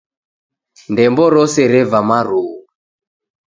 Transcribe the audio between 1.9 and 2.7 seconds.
marughu.